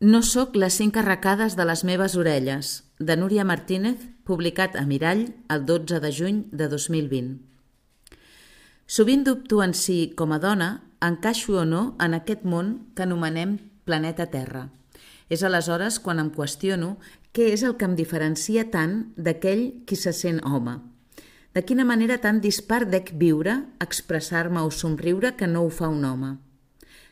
[0.00, 3.96] No sóc les cinc arracades de les meves orelles, de Núria Martínez,
[4.28, 7.38] publicat a Mirall el 12 de juny de 2020.
[8.84, 13.56] Sovint dubto en si, com a dona, encaixo o no en aquest món que anomenem
[13.88, 14.68] planeta Terra.
[15.32, 16.98] És aleshores quan em qüestiono
[17.32, 20.76] què és el que em diferencia tant d'aquell qui se sent home.
[21.56, 26.04] De quina manera tan dispar dec viure, expressar-me o somriure que no ho fa un
[26.04, 26.36] home.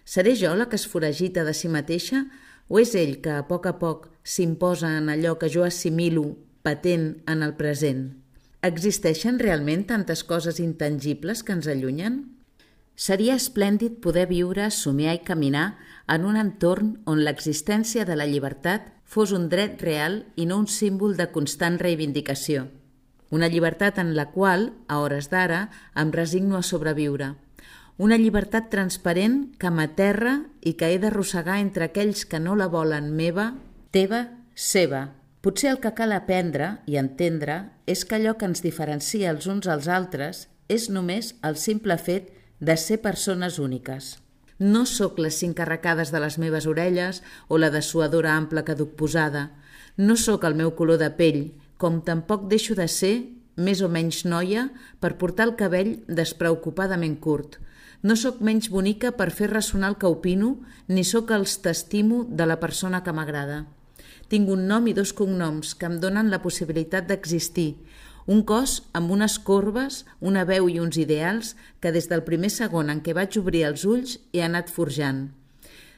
[0.05, 2.27] Seré jo la que es foragita de si mateixa
[2.75, 6.25] o és ell que, a poc a poc, s'imposa en allò que jo assimilo
[6.67, 8.01] patent en el present?
[8.67, 12.17] Existeixen realment tantes coses intangibles que ens allunyen?
[12.96, 15.77] Seria esplèndid poder viure, somiar i caminar
[16.11, 20.67] en un entorn on l'existència de la llibertat fos un dret real i no un
[20.67, 22.67] símbol de constant reivindicació.
[23.31, 27.37] Una llibertat en la qual, a hores d'ara, em resigno a sobreviure–
[27.96, 33.12] una llibertat transparent que m'aterra i que he d'arrossegar entre aquells que no la volen
[33.14, 33.53] meva,
[33.94, 35.12] teva, seva.
[35.44, 39.69] Potser el que cal aprendre i entendre és que allò que ens diferencia els uns
[39.70, 44.17] als altres és només el simple fet de ser persones úniques.
[44.58, 48.95] No sóc les cinc arracades de les meves orelles o la dessuadora ampla que duc
[48.98, 49.51] posada.
[49.97, 51.42] No sóc el meu color de pell,
[51.77, 53.14] com tampoc deixo de ser
[53.57, 54.69] més o menys noia
[55.01, 57.61] per portar el cabell despreocupadament curt,
[58.05, 60.59] no sóc menys bonica per fer ressonar el que opino,
[60.93, 63.63] ni sóc els t'estimo de la persona que m'agrada.
[64.29, 67.79] Tinc un nom i dos cognoms que em donen la possibilitat d'existir,
[68.27, 72.93] un cos amb unes corbes, una veu i uns ideals que des del primer segon
[72.93, 75.31] en què vaig obrir els ulls he anat forjant.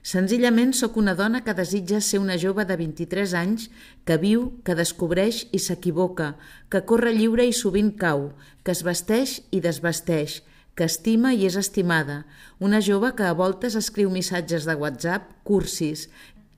[0.07, 3.65] Senzillament sóc una dona que desitja ser una jove de 23 anys
[4.07, 6.37] que viu, que descobreix i s'equivoca,
[6.71, 8.29] que corre lliure i sovint cau,
[8.63, 10.45] que es vesteix i desvesteix,
[10.79, 12.21] que estima i és estimada,
[12.63, 16.07] una jove que a voltes escriu missatges de WhatsApp cursis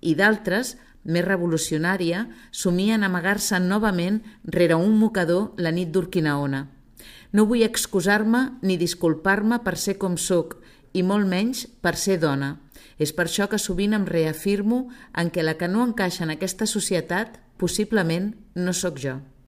[0.05, 0.77] i d'altres,
[1.09, 6.67] més revolucionària, somien amagar-se novament rere un mocador la nit d'Urquinaona.
[7.33, 10.59] No vull excusar-me ni disculpar-me per ser com sóc,
[10.93, 12.57] i molt menys per ser dona.
[12.99, 16.67] És per això que sovint em reafirmo en que la que no encaixa en aquesta
[16.67, 19.19] societat possiblement no sóc jo.